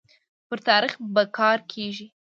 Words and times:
پر 0.47 0.57
تاريخ 0.67 0.93
به 1.13 1.23
کار 1.37 1.57
کيږي 1.71 2.05